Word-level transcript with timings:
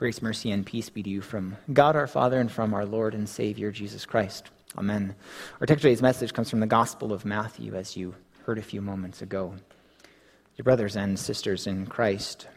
Grace, 0.00 0.22
mercy, 0.22 0.50
and 0.50 0.64
peace 0.64 0.88
be 0.88 1.02
to 1.02 1.10
you 1.10 1.20
from 1.20 1.58
God 1.74 1.94
our 1.94 2.06
Father 2.06 2.40
and 2.40 2.50
from 2.50 2.72
our 2.72 2.86
Lord 2.86 3.12
and 3.12 3.28
Savior 3.28 3.70
Jesus 3.70 4.06
Christ. 4.06 4.48
Amen. 4.78 5.14
Our 5.60 5.66
text 5.66 5.82
today's 5.82 6.00
message 6.00 6.32
comes 6.32 6.48
from 6.48 6.60
the 6.60 6.66
Gospel 6.66 7.12
of 7.12 7.26
Matthew, 7.26 7.74
as 7.74 7.98
you 7.98 8.14
heard 8.46 8.56
a 8.56 8.62
few 8.62 8.80
moments 8.80 9.20
ago. 9.20 9.54
Your 10.56 10.64
brothers 10.64 10.96
and 10.96 11.18
sisters 11.18 11.66
in 11.66 11.84
Christ. 11.84 12.48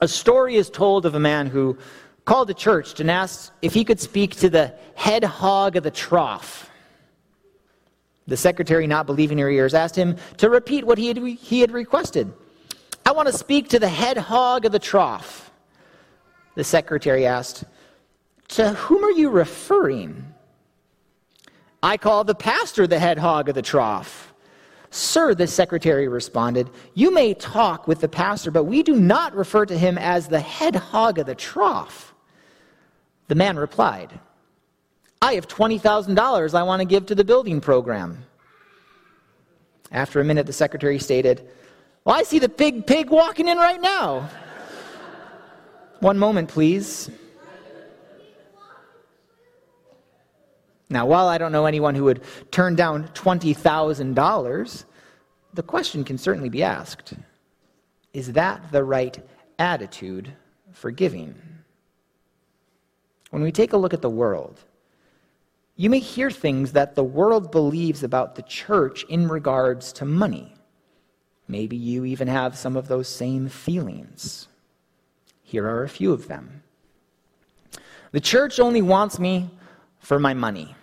A 0.00 0.08
story 0.08 0.56
is 0.56 0.70
told 0.70 1.06
of 1.06 1.14
a 1.14 1.20
man 1.20 1.46
who 1.46 1.78
called 2.24 2.48
the 2.48 2.54
church 2.54 2.98
and 2.98 3.08
asked 3.08 3.52
if 3.62 3.72
he 3.72 3.84
could 3.84 4.00
speak 4.00 4.34
to 4.38 4.50
the 4.50 4.74
head 4.96 5.22
hog 5.22 5.76
of 5.76 5.84
the 5.84 5.92
trough. 5.92 6.68
The 8.26 8.36
secretary, 8.36 8.88
not 8.88 9.06
believing 9.06 9.38
her 9.38 9.48
ears, 9.48 9.72
asked 9.72 9.94
him 9.94 10.16
to 10.38 10.50
repeat 10.50 10.84
what 10.84 10.98
he 10.98 11.06
had, 11.06 11.18
he 11.18 11.60
had 11.60 11.70
requested. 11.70 12.32
I 13.06 13.12
want 13.12 13.28
to 13.28 13.38
speak 13.38 13.68
to 13.68 13.78
the 13.78 13.88
head 13.88 14.16
hog 14.16 14.64
of 14.64 14.72
the 14.72 14.80
trough. 14.80 15.50
The 16.54 16.64
secretary 16.64 17.26
asked, 17.26 17.64
To 18.48 18.70
whom 18.70 19.04
are 19.04 19.10
you 19.10 19.30
referring? 19.30 20.32
I 21.82 21.96
call 21.96 22.24
the 22.24 22.34
pastor 22.34 22.86
the 22.86 22.98
head 22.98 23.18
hog 23.18 23.48
of 23.48 23.54
the 23.54 23.62
trough. 23.62 24.32
Sir, 24.90 25.34
the 25.34 25.46
secretary 25.46 26.06
responded, 26.06 26.68
You 26.94 27.12
may 27.12 27.32
talk 27.34 27.88
with 27.88 28.00
the 28.00 28.08
pastor, 28.08 28.50
but 28.50 28.64
we 28.64 28.82
do 28.82 28.94
not 28.94 29.34
refer 29.34 29.64
to 29.64 29.76
him 29.76 29.96
as 29.96 30.28
the 30.28 30.40
head 30.40 30.76
hog 30.76 31.18
of 31.18 31.26
the 31.26 31.34
trough. 31.34 32.14
The 33.28 33.34
man 33.34 33.56
replied, 33.56 34.20
I 35.22 35.34
have 35.34 35.48
$20,000 35.48 36.54
I 36.54 36.62
want 36.62 36.80
to 36.80 36.84
give 36.84 37.06
to 37.06 37.14
the 37.14 37.24
building 37.24 37.60
program. 37.60 38.26
After 39.90 40.20
a 40.20 40.24
minute, 40.24 40.46
the 40.46 40.52
secretary 40.52 40.98
stated, 40.98 41.48
Well, 42.04 42.16
I 42.16 42.22
see 42.22 42.38
the 42.38 42.48
big 42.48 42.86
pig 42.86 43.08
walking 43.08 43.48
in 43.48 43.56
right 43.56 43.80
now. 43.80 44.28
One 46.02 46.18
moment, 46.18 46.48
please. 46.48 47.08
Now, 50.90 51.06
while 51.06 51.28
I 51.28 51.38
don't 51.38 51.52
know 51.52 51.66
anyone 51.66 51.94
who 51.94 52.02
would 52.02 52.22
turn 52.50 52.74
down 52.74 53.06
$20,000, 53.14 54.84
the 55.54 55.62
question 55.62 56.02
can 56.02 56.18
certainly 56.18 56.48
be 56.48 56.64
asked 56.64 57.14
Is 58.12 58.32
that 58.32 58.72
the 58.72 58.82
right 58.82 59.16
attitude 59.60 60.32
for 60.72 60.90
giving? 60.90 61.36
When 63.30 63.42
we 63.42 63.52
take 63.52 63.72
a 63.72 63.76
look 63.76 63.94
at 63.94 64.02
the 64.02 64.10
world, 64.10 64.58
you 65.76 65.88
may 65.88 66.00
hear 66.00 66.32
things 66.32 66.72
that 66.72 66.96
the 66.96 67.04
world 67.04 67.52
believes 67.52 68.02
about 68.02 68.34
the 68.34 68.42
church 68.42 69.04
in 69.04 69.28
regards 69.28 69.92
to 69.92 70.04
money. 70.04 70.52
Maybe 71.46 71.76
you 71.76 72.04
even 72.04 72.26
have 72.26 72.58
some 72.58 72.76
of 72.76 72.88
those 72.88 73.06
same 73.06 73.48
feelings. 73.48 74.48
Here 75.52 75.68
are 75.68 75.82
a 75.82 75.88
few 75.88 76.14
of 76.14 76.28
them. 76.28 76.62
The 78.12 78.20
church 78.20 78.58
only 78.58 78.80
wants 78.80 79.18
me 79.18 79.50
for 79.98 80.18
my 80.18 80.32
money. 80.32 80.74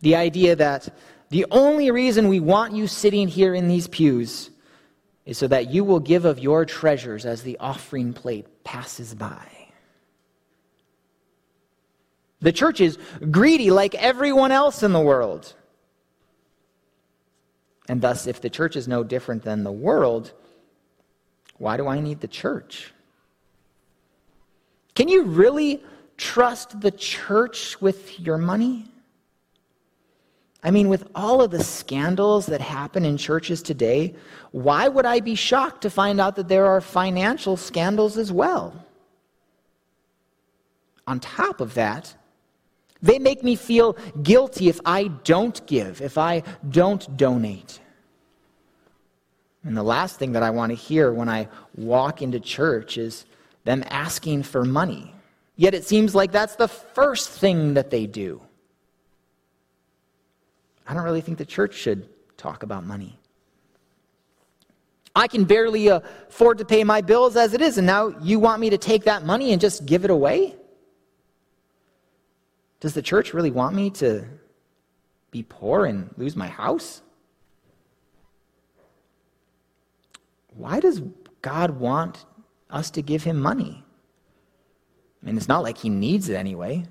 The 0.00 0.16
idea 0.16 0.56
that 0.56 0.88
the 1.28 1.44
only 1.50 1.90
reason 1.90 2.28
we 2.28 2.40
want 2.40 2.72
you 2.72 2.86
sitting 2.86 3.28
here 3.28 3.54
in 3.54 3.68
these 3.68 3.86
pews 3.86 4.48
is 5.26 5.36
so 5.36 5.46
that 5.48 5.70
you 5.70 5.84
will 5.84 6.00
give 6.00 6.24
of 6.24 6.38
your 6.38 6.64
treasures 6.64 7.26
as 7.26 7.42
the 7.42 7.58
offering 7.58 8.14
plate 8.14 8.64
passes 8.64 9.14
by. 9.14 9.46
The 12.40 12.50
church 12.50 12.80
is 12.80 12.96
greedy 13.30 13.70
like 13.70 13.94
everyone 13.96 14.52
else 14.52 14.82
in 14.82 14.94
the 14.94 15.00
world. 15.00 15.54
And 17.90 18.00
thus, 18.00 18.26
if 18.26 18.40
the 18.40 18.48
church 18.48 18.74
is 18.74 18.88
no 18.88 19.04
different 19.04 19.42
than 19.42 19.64
the 19.64 19.70
world, 19.70 20.32
why 21.60 21.76
do 21.76 21.86
I 21.86 22.00
need 22.00 22.20
the 22.20 22.26
church? 22.26 22.90
Can 24.94 25.08
you 25.08 25.24
really 25.24 25.84
trust 26.16 26.80
the 26.80 26.90
church 26.90 27.78
with 27.82 28.18
your 28.18 28.38
money? 28.38 28.86
I 30.62 30.70
mean, 30.70 30.88
with 30.88 31.06
all 31.14 31.42
of 31.42 31.50
the 31.50 31.62
scandals 31.62 32.46
that 32.46 32.62
happen 32.62 33.04
in 33.04 33.18
churches 33.18 33.60
today, 33.60 34.14
why 34.52 34.88
would 34.88 35.04
I 35.04 35.20
be 35.20 35.34
shocked 35.34 35.82
to 35.82 35.90
find 35.90 36.18
out 36.18 36.34
that 36.36 36.48
there 36.48 36.64
are 36.64 36.80
financial 36.80 37.58
scandals 37.58 38.16
as 38.16 38.32
well? 38.32 38.86
On 41.06 41.20
top 41.20 41.60
of 41.60 41.74
that, 41.74 42.14
they 43.02 43.18
make 43.18 43.44
me 43.44 43.54
feel 43.54 43.98
guilty 44.22 44.70
if 44.70 44.80
I 44.86 45.08
don't 45.24 45.66
give, 45.66 46.00
if 46.00 46.16
I 46.16 46.42
don't 46.70 47.18
donate. 47.18 47.80
And 49.64 49.76
the 49.76 49.82
last 49.82 50.18
thing 50.18 50.32
that 50.32 50.42
I 50.42 50.50
want 50.50 50.70
to 50.70 50.76
hear 50.76 51.12
when 51.12 51.28
I 51.28 51.48
walk 51.76 52.22
into 52.22 52.40
church 52.40 52.96
is 52.96 53.26
them 53.64 53.84
asking 53.90 54.44
for 54.44 54.64
money. 54.64 55.14
Yet 55.56 55.74
it 55.74 55.84
seems 55.84 56.14
like 56.14 56.32
that's 56.32 56.56
the 56.56 56.68
first 56.68 57.28
thing 57.28 57.74
that 57.74 57.90
they 57.90 58.06
do. 58.06 58.40
I 60.86 60.94
don't 60.94 61.04
really 61.04 61.20
think 61.20 61.38
the 61.38 61.44
church 61.44 61.74
should 61.74 62.08
talk 62.36 62.62
about 62.62 62.84
money. 62.84 63.18
I 65.14 65.28
can 65.28 65.44
barely 65.44 65.88
afford 65.88 66.58
to 66.58 66.64
pay 66.64 66.82
my 66.84 67.00
bills 67.00 67.36
as 67.36 67.52
it 67.52 67.60
is, 67.60 67.78
and 67.78 67.86
now 67.86 68.14
you 68.22 68.38
want 68.38 68.60
me 68.60 68.70
to 68.70 68.78
take 68.78 69.04
that 69.04 69.24
money 69.24 69.52
and 69.52 69.60
just 69.60 69.84
give 69.84 70.04
it 70.04 70.10
away? 70.10 70.56
Does 72.80 72.94
the 72.94 73.02
church 73.02 73.34
really 73.34 73.50
want 73.50 73.76
me 73.76 73.90
to 73.90 74.24
be 75.30 75.42
poor 75.42 75.84
and 75.84 76.10
lose 76.16 76.34
my 76.36 76.48
house? 76.48 77.02
Why 80.56 80.80
does 80.80 81.00
God 81.42 81.78
want 81.78 82.24
us 82.68 82.90
to 82.92 83.02
give 83.02 83.22
him 83.22 83.40
money? 83.40 83.84
I 85.22 85.26
mean, 85.26 85.36
it's 85.36 85.48
not 85.48 85.62
like 85.62 85.78
he 85.78 85.88
needs 85.88 86.28
it 86.28 86.34
anyway. 86.34 86.84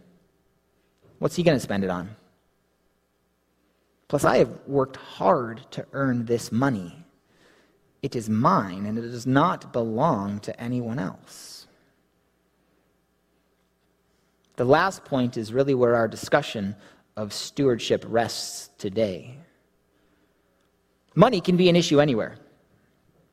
What's 1.20 1.36
he 1.36 1.44
going 1.44 1.58
to 1.58 1.64
spend 1.64 1.84
it 1.84 1.90
on? 1.90 2.16
Plus, 4.08 4.24
I 4.24 4.38
have 4.38 4.52
worked 4.66 4.96
hard 4.96 5.66
to 5.72 5.86
earn 5.94 6.26
this 6.26 6.52
money. 6.52 7.06
It 8.02 8.16
is 8.16 8.30
mine, 8.30 8.86
and 8.86 8.98
it 8.98 9.02
does 9.02 9.28
not 9.28 9.74
belong 9.74 10.40
to 10.42 10.60
anyone 10.60 11.00
else. 11.00 11.68
The 14.56 14.66
last 14.66 15.06
point 15.06 15.38
is 15.38 15.54
really 15.54 15.74
where 15.74 15.96
our 15.96 16.08
discussion 16.08 16.76
of 17.18 17.34
stewardship 17.34 18.04
rests 18.08 18.70
today. 18.78 19.38
Money 21.16 21.42
can 21.42 21.58
be 21.58 21.70
an 21.70 21.76
issue 21.76 22.00
anywhere 22.00 22.38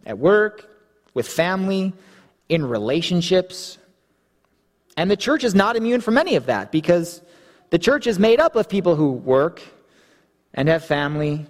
at 0.06 0.18
work, 0.18 0.70
with 1.12 1.28
family, 1.28 1.92
in 2.48 2.64
relationships. 2.64 3.76
And 4.96 5.10
the 5.10 5.16
church 5.16 5.44
is 5.44 5.54
not 5.54 5.76
immune 5.76 6.00
from 6.00 6.16
any 6.16 6.36
of 6.36 6.46
that 6.46 6.72
because 6.72 7.20
the 7.70 7.78
church 7.78 8.06
is 8.06 8.18
made 8.18 8.40
up 8.40 8.56
of 8.56 8.68
people 8.68 8.96
who 8.96 9.10
work 9.10 9.60
and 10.54 10.68
have 10.68 10.84
family 10.84 11.46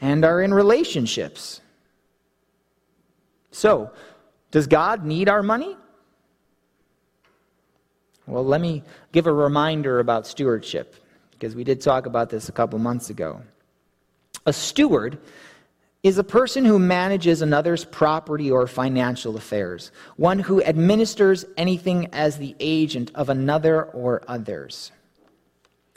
and 0.00 0.24
are 0.24 0.40
in 0.42 0.52
relationships. 0.52 1.60
So, 3.50 3.90
does 4.50 4.66
God 4.66 5.04
need 5.04 5.28
our 5.28 5.42
money? 5.42 5.76
Well, 8.26 8.44
let 8.44 8.60
me 8.60 8.82
give 9.12 9.26
a 9.26 9.32
reminder 9.32 9.98
about 9.98 10.26
stewardship 10.26 10.94
because 11.32 11.54
we 11.54 11.64
did 11.64 11.80
talk 11.80 12.06
about 12.06 12.30
this 12.30 12.48
a 12.48 12.52
couple 12.52 12.78
months 12.78 13.10
ago. 13.10 13.42
A 14.46 14.52
steward 14.52 15.18
is 16.02 16.18
a 16.18 16.24
person 16.24 16.64
who 16.64 16.78
manages 16.78 17.42
another's 17.42 17.84
property 17.84 18.50
or 18.50 18.66
financial 18.66 19.36
affairs, 19.36 19.92
one 20.16 20.38
who 20.40 20.62
administers 20.62 21.44
anything 21.56 22.08
as 22.12 22.38
the 22.38 22.56
agent 22.58 23.12
of 23.14 23.28
another 23.28 23.84
or 23.84 24.22
others. 24.26 24.90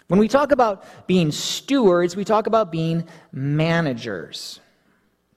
When 0.08 0.20
we 0.20 0.28
talk 0.28 0.52
about 0.52 1.08
being 1.08 1.32
stewards, 1.32 2.16
we 2.16 2.24
talk 2.24 2.46
about 2.46 2.72
being 2.72 3.08
managers. 3.32 4.60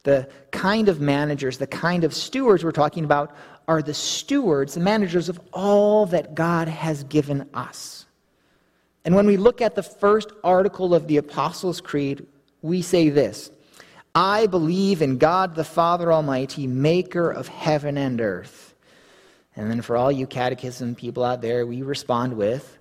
The 0.02 0.28
kind 0.50 0.90
of 0.90 1.00
managers, 1.00 1.56
the 1.56 1.66
kind 1.66 2.04
of 2.04 2.12
stewards 2.12 2.62
we're 2.62 2.72
talking 2.72 3.04
about 3.04 3.34
are 3.66 3.80
the 3.80 3.94
stewards, 3.94 4.74
the 4.74 4.80
managers 4.80 5.30
of 5.30 5.40
all 5.52 6.04
that 6.06 6.34
God 6.34 6.68
has 6.68 7.04
given 7.04 7.48
us. 7.54 8.04
And 9.06 9.14
when 9.14 9.26
we 9.26 9.38
look 9.38 9.62
at 9.62 9.74
the 9.74 9.82
first 9.82 10.30
article 10.44 10.94
of 10.94 11.06
the 11.06 11.16
Apostles' 11.16 11.80
Creed, 11.80 12.26
we 12.60 12.82
say 12.82 13.08
this 13.08 13.50
I 14.18 14.48
believe 14.48 15.00
in 15.00 15.18
God 15.18 15.54
the 15.54 15.62
Father 15.62 16.12
Almighty, 16.12 16.66
maker 16.66 17.30
of 17.30 17.46
heaven 17.46 17.96
and 17.96 18.20
earth. 18.20 18.74
And 19.54 19.70
then 19.70 19.80
for 19.80 19.96
all 19.96 20.10
you 20.10 20.26
catechism 20.26 20.96
people 20.96 21.22
out 21.22 21.40
there, 21.40 21.64
we 21.64 21.82
respond 21.82 22.36
with, 22.36 22.78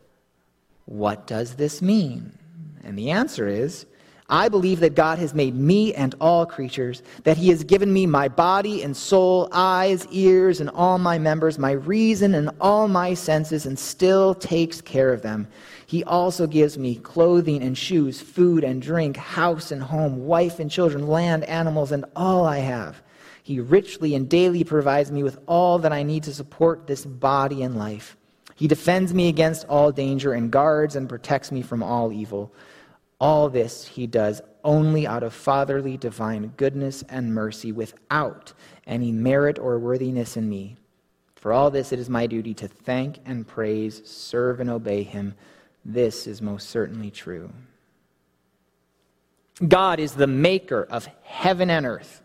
What 0.86 1.28
does 1.28 1.54
this 1.54 1.80
mean? 1.80 2.40
And 2.84 2.98
the 2.98 3.12
answer 3.12 3.48
is, 3.48 3.86
I 4.30 4.50
believe 4.50 4.82
that 4.82 4.94
God 4.94 5.20
has 5.20 5.34
made 5.34 5.56
me 5.56 5.94
and 5.94 6.14
all 6.20 6.46
creatures, 6.46 7.02
that 7.24 7.38
He 7.38 7.48
has 7.48 7.64
given 7.64 7.94
me 7.94 8.06
my 8.06 8.28
body 8.28 8.84
and 8.84 8.96
soul, 8.96 9.48
eyes, 9.54 10.06
ears, 10.12 10.60
and 10.60 10.70
all 10.72 10.98
my 10.98 11.18
members, 11.18 11.58
my 11.58 11.72
reason 11.72 12.36
and 12.36 12.50
all 12.60 12.90
my 12.90 13.14
senses, 13.14 13.66
and 13.66 13.80
still 13.80 14.36
takes 14.36 14.82
care 14.82 15.14
of 15.14 15.22
them. 15.22 15.48
He 15.86 16.04
also 16.04 16.46
gives 16.46 16.78
me 16.78 16.96
clothing 16.96 17.64
and 17.64 17.78
shoes, 17.78 18.20
food 18.20 18.66
and 18.66 18.82
drink, 18.82 19.16
house 19.16 19.72
and 19.72 19.82
home, 19.82 20.26
wife 20.26 20.60
and 20.60 20.70
children, 20.70 21.08
land, 21.08 21.46
animals, 21.46 21.94
and 21.94 22.04
all 22.14 22.46
I 22.46 22.58
have. 22.58 23.02
He 23.44 23.62
richly 23.62 24.14
and 24.14 24.28
daily 24.28 24.66
provides 24.66 25.10
me 25.10 25.24
with 25.24 25.40
all 25.46 25.80
that 25.80 25.94
I 25.94 26.04
need 26.04 26.24
to 26.24 26.34
support 26.34 26.86
this 26.86 27.06
body 27.06 27.64
and 27.64 27.78
life. 27.78 28.18
He 28.56 28.68
defends 28.68 29.14
me 29.14 29.30
against 29.30 29.66
all 29.70 29.94
danger 29.94 30.34
and 30.34 30.52
guards 30.52 30.98
and 30.98 31.08
protects 31.08 31.50
me 31.50 31.62
from 31.62 31.82
all 31.82 32.12
evil. 32.12 32.52
All 33.20 33.50
this 33.50 33.86
he 33.86 34.06
does 34.06 34.42
only 34.64 35.08
out 35.08 35.24
of 35.24 35.34
fatherly 35.34 35.98
divine 35.98 36.54
goodness 36.58 37.04
and 37.10 37.34
mercy 37.34 37.72
without 37.72 38.54
any 38.86 39.12
merit 39.12 39.58
or 39.58 39.80
worthiness 39.80 40.38
in 40.38 40.48
me. 40.48 40.78
For 41.36 41.54
all 41.54 41.72
this, 41.72 41.92
it 41.92 42.00
is 42.00 42.10
my 42.10 42.28
duty 42.28 42.54
to 42.56 42.68
thank 42.68 43.20
and 43.26 43.48
praise, 43.48 44.02
serve 44.06 44.60
and 44.60 44.70
obey 44.70 45.04
him. 45.04 45.36
This 45.86 46.28
is 46.28 46.42
most 46.42 46.70
certainly 46.70 47.10
true. 47.10 47.50
God 49.66 50.00
is 50.00 50.14
the 50.14 50.28
maker 50.28 50.84
of 50.90 51.08
heaven 51.24 51.70
and 51.70 51.86
earth. 51.86 52.22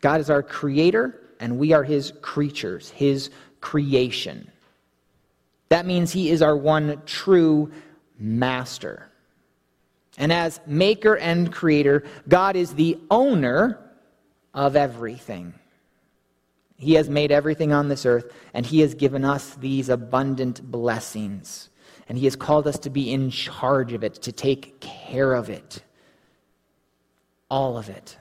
God 0.00 0.20
is 0.20 0.30
our 0.30 0.42
creator, 0.42 1.18
and 1.40 1.58
we 1.58 1.72
are 1.72 1.82
his 1.82 2.12
creatures, 2.20 2.90
his 2.90 3.30
creation. 3.60 4.50
That 5.70 5.86
means 5.86 6.12
he 6.12 6.30
is 6.30 6.42
our 6.42 6.56
one 6.56 7.02
true 7.06 7.72
master. 8.18 9.08
And 10.16 10.32
as 10.32 10.60
maker 10.66 11.16
and 11.16 11.52
creator, 11.52 12.04
God 12.28 12.56
is 12.56 12.74
the 12.74 12.98
owner 13.10 13.80
of 14.52 14.76
everything. 14.76 15.54
He 16.76 16.94
has 16.94 17.08
made 17.08 17.32
everything 17.32 17.72
on 17.72 17.88
this 17.88 18.04
earth, 18.06 18.32
and 18.52 18.64
He 18.66 18.80
has 18.80 18.94
given 18.94 19.24
us 19.24 19.54
these 19.56 19.88
abundant 19.88 20.70
blessings. 20.70 21.70
And 22.08 22.18
He 22.18 22.24
has 22.24 22.36
called 22.36 22.66
us 22.66 22.78
to 22.80 22.90
be 22.90 23.12
in 23.12 23.30
charge 23.30 23.92
of 23.92 24.04
it, 24.04 24.14
to 24.22 24.32
take 24.32 24.80
care 24.80 25.34
of 25.34 25.50
it. 25.50 25.82
All 27.48 27.78
of 27.78 27.88
it. 27.88 28.18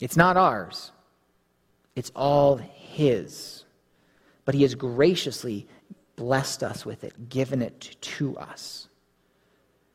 It's 0.00 0.16
not 0.16 0.36
ours, 0.36 0.90
it's 1.94 2.10
all 2.14 2.56
His. 2.56 3.64
But 4.44 4.54
He 4.54 4.62
has 4.62 4.74
graciously 4.74 5.68
blessed 6.16 6.62
us 6.62 6.84
with 6.84 7.04
it, 7.04 7.28
given 7.28 7.62
it 7.62 7.96
to 8.00 8.36
us. 8.36 8.88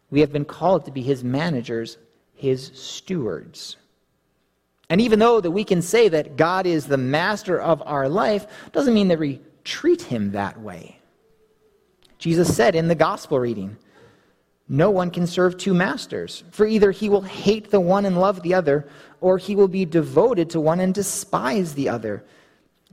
We 0.10 0.22
have 0.22 0.32
been 0.32 0.46
called 0.46 0.86
to 0.86 0.92
be 0.92 1.02
His 1.02 1.24
managers, 1.24 1.98
His 2.34 2.72
stewards. 2.74 3.78
And 4.90 5.02
even 5.02 5.20
though 5.20 5.42
that 5.42 5.52
we 5.52 5.64
can 5.64 5.82
say 5.82 6.08
that 6.10 6.38
God 6.38 6.66
is 6.66 6.86
the 6.86 6.98
master 6.98 7.60
of 7.60 7.84
our 7.86 8.08
life, 8.08 8.48
doesn't 8.72 8.94
mean 8.94 9.10
that 9.10 9.20
we 9.20 9.42
treat 9.64 10.02
him 10.02 10.32
that 10.32 10.60
way. 10.62 11.00
Jesus 12.18 12.56
said 12.56 12.74
in 12.74 12.88
the 12.88 12.96
gospel 12.96 13.40
reading, 13.40 13.78
no 14.70 14.90
one 14.90 15.12
can 15.12 15.28
serve 15.28 15.58
two 15.58 15.74
masters, 15.74 16.44
for 16.52 16.66
either 16.66 16.92
he 16.92 17.08
will 17.08 17.22
hate 17.22 17.70
the 17.72 17.80
one 17.80 18.06
and 18.06 18.20
love 18.20 18.42
the 18.42 18.54
other, 18.54 18.88
or 19.22 19.38
he 19.38 19.56
will 19.56 19.68
be 19.68 19.86
devoted 19.86 20.50
to 20.50 20.60
one 20.60 20.82
and 20.82 20.94
despise 20.94 21.74
the 21.74 21.88
other. 21.88 22.24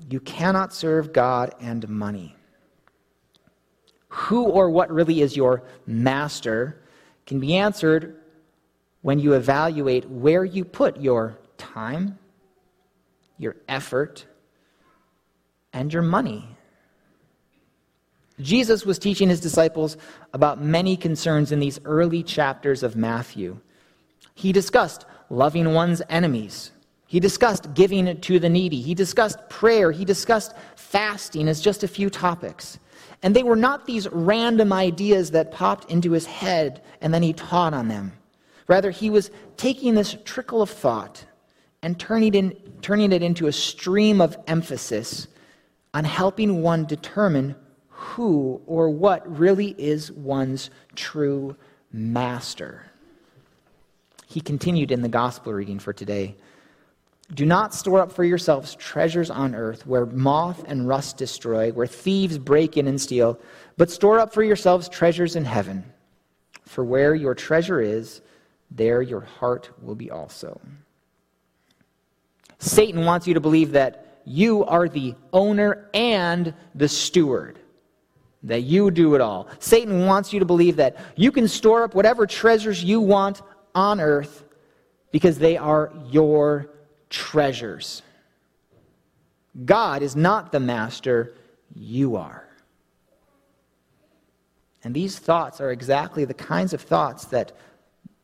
You 0.09 0.21
cannot 0.21 0.73
serve 0.73 1.13
God 1.13 1.53
and 1.61 1.89
money. 1.89 2.37
Who 4.09 4.45
or 4.45 4.71
what 4.71 4.91
really 4.91 5.21
is 5.21 5.37
your 5.37 5.65
master 5.87 6.81
can 7.27 7.41
be 7.41 7.57
answered 7.57 8.21
when 9.03 9.19
you 9.19 9.35
evaluate 9.35 10.09
where 10.09 10.45
you 10.45 10.65
put 10.65 11.01
your 11.01 11.39
time, 11.59 12.19
your 13.39 13.57
effort, 13.69 14.27
and 15.73 15.93
your 15.93 16.03
money. 16.03 16.49
Jesus 18.41 18.85
was 18.85 18.99
teaching 18.99 19.29
his 19.29 19.41
disciples 19.41 19.97
about 20.33 20.63
many 20.63 20.97
concerns 20.97 21.53
in 21.53 21.61
these 21.61 21.79
early 21.85 22.23
chapters 22.23 22.83
of 22.83 22.97
Matthew. 22.97 23.59
He 24.35 24.53
discussed 24.53 25.07
loving 25.31 25.73
one's 25.73 26.03
enemies. 26.09 26.73
He 27.07 27.21
discussed 27.21 27.75
giving 27.75 28.21
to 28.21 28.39
the 28.39 28.49
needy. 28.49 28.81
He 28.81 28.95
discussed 28.95 29.39
prayer. 29.49 29.93
He 29.93 30.05
discussed 30.05 30.55
fasting 30.75 31.49
as 31.49 31.61
just 31.61 31.85
a 31.85 31.89
few 31.89 32.11
topics. 32.11 32.79
And 33.25 33.35
they 33.35 33.43
were 33.43 33.57
not 33.57 33.87
these 33.87 34.07
random 34.11 34.71
ideas 34.71 35.31
that 35.31 35.51
popped 35.51 35.91
into 35.91 36.13
his 36.13 36.27
head 36.27 36.83
and 37.01 37.13
then 37.13 37.23
he 37.23 37.33
taught 37.33 37.73
on 37.73 37.89
them. 37.89 38.13
Rather, 38.69 38.91
he 38.91 39.09
was 39.09 39.31
taking 39.57 39.95
this 39.95 40.15
trickle 40.27 40.61
of 40.61 40.69
thought 40.69 41.25
and 41.83 41.99
turning 41.99 42.29
it, 42.29 42.37
in, 42.37 42.51
turning 42.83 43.13
it 43.13 43.23
into 43.23 43.47
a 43.47 43.53
stream 43.53 44.21
of 44.21 44.37
emphasis 44.47 45.27
on 45.95 46.05
helping 46.05 46.61
one 46.61 46.85
determine 46.85 47.57
who 47.89 48.61
or 48.67 48.91
what 48.91 49.39
really 49.39 49.75
is 49.79 50.13
one's 50.13 50.69
true 50.95 51.57
master. 51.93 52.85
He 54.27 54.43
continued 54.43 54.93
in 54.93 55.01
the 55.01 55.09
gospel 55.09 55.55
reading 55.55 55.79
for 55.79 55.95
today. 55.95 56.37
Do 57.33 57.47
not 57.47 57.73
store 57.73 58.01
up 58.01 58.13
for 58.13 58.25
yourselves 58.25 58.75
treasures 58.75 59.31
on 59.31 59.55
earth 59.55 59.87
where 59.87 60.05
moth 60.05 60.63
and 60.67 60.87
rust 60.87 61.17
destroy, 61.17 61.73
where 61.73 61.87
thieves 61.87 62.37
break 62.37 62.77
in 62.77 62.87
and 62.87 63.01
steal, 63.01 63.39
but 63.79 63.91
store 63.91 64.19
up 64.19 64.35
for 64.35 64.43
yourselves 64.43 64.89
treasures 64.89 65.35
in 65.35 65.45
heaven. 65.45 65.85
For 66.67 66.85
where 66.85 67.15
your 67.15 67.35
treasure 67.35 67.81
is, 67.81 68.21
there 68.71 69.01
your 69.01 69.21
heart 69.21 69.71
will 69.81 69.95
be 69.95 70.11
also. 70.11 70.61
Satan 72.59 73.05
wants 73.05 73.27
you 73.27 73.35
to 73.35 73.41
believe 73.41 73.73
that 73.73 74.21
you 74.25 74.65
are 74.65 74.89
the 74.89 75.15
owner 75.33 75.89
and 75.95 76.55
the 76.75 76.89
steward, 76.89 77.59
that 78.43 78.63
you 78.63 78.91
do 78.91 79.15
it 79.15 79.21
all. 79.21 79.49
Satan 79.61 80.07
wants 80.07 80.33
you 80.33 80.41
to 80.41 80.47
believe 80.47 80.77
that 80.77 80.97
you 81.17 81.31
can 81.33 81.49
store 81.49 81.85
up 81.85 81.95
whatever 81.95 82.27
treasures 82.27 82.83
you 82.83 83.01
want 83.01 83.43
on 83.75 84.01
earth 84.01 84.45
because 85.11 85.39
they 85.39 85.57
are 85.57 85.93
your 86.11 86.74
treasures. 87.15 88.03
God 89.65 90.03
is 90.03 90.17
not 90.17 90.51
the 90.51 90.59
master, 90.59 91.35
you 91.75 92.17
are. 92.17 92.45
And 94.83 94.93
these 94.93 95.19
thoughts 95.19 95.61
are 95.61 95.71
exactly 95.71 96.25
the 96.25 96.35
kinds 96.35 96.73
of 96.75 96.81
thoughts 96.81 97.27
that 97.27 97.53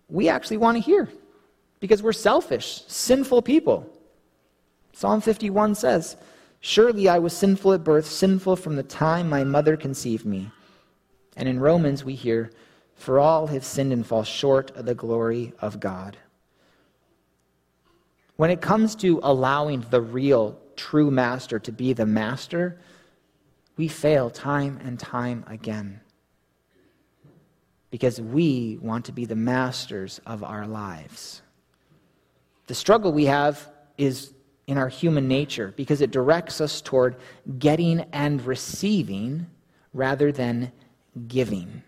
we 0.09 0.29
actually 0.29 0.57
want 0.57 0.77
to 0.77 0.83
hear 0.83 1.09
because 1.79 2.03
we're 2.03 2.13
selfish, 2.13 2.83
sinful 2.89 3.43
people. 3.43 3.87
Psalm 4.93 5.21
51 5.21 5.77
says, 5.77 6.17
Surely 6.59 7.09
I 7.09 7.21
was 7.21 7.33
sinful 7.33 7.73
at 7.73 7.85
birth, 7.85 8.07
sinful 8.07 8.57
from 8.57 8.75
the 8.75 8.83
time 8.83 9.29
my 9.29 9.45
mother 9.45 9.77
conceived 9.77 10.27
me. 10.27 10.51
And 11.37 11.49
in 11.49 11.61
Romans, 11.61 12.05
we 12.05 12.17
hear, 12.17 12.51
For 12.97 13.21
all 13.21 13.47
have 13.47 13.65
sinned 13.65 13.93
and 13.93 14.05
fall 14.05 14.25
short 14.25 14.73
of 14.73 14.85
the 14.85 14.97
glory 14.97 15.55
of 15.61 15.79
God. 15.79 16.19
When 18.41 18.51
it 18.51 18.63
comes 18.63 18.95
to 18.95 19.21
allowing 19.23 19.85
the 19.91 20.01
real, 20.01 20.59
true 20.75 21.11
master 21.11 21.59
to 21.59 21.73
be 21.73 21.93
the 21.93 22.07
master, 22.07 22.81
we 23.77 23.87
fail 23.87 24.31
time 24.31 24.81
and 24.83 24.99
time 24.99 25.45
again. 25.47 26.01
Because 27.91 28.19
we 28.19 28.79
want 28.81 29.05
to 29.05 29.13
be 29.13 29.27
the 29.27 29.37
masters 29.37 30.23
of 30.25 30.43
our 30.43 30.67
lives. 30.67 31.43
The 32.67 32.75
struggle 32.75 33.13
we 33.13 33.27
have 33.27 33.71
is 33.99 34.33
in 34.67 34.79
our 34.79 34.89
human 34.89 35.29
nature 35.29 35.75
because 35.77 36.01
it 36.01 36.11
directs 36.11 36.63
us 36.63 36.81
toward 36.81 37.17
getting 37.59 38.07
and 38.11 38.41
receiving 38.47 39.49
rather 39.93 40.33
than 40.33 40.73
giving. 41.29 41.83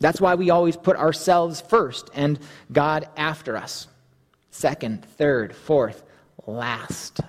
That's 0.00 0.18
why 0.18 0.34
we 0.34 0.48
always 0.48 0.78
put 0.78 0.96
ourselves 0.96 1.60
first 1.60 2.08
and 2.14 2.38
God 2.72 3.06
after 3.18 3.54
us. 3.54 3.88
Second, 4.50 5.04
third, 5.04 5.54
fourth, 5.54 6.02
last. 6.46 7.20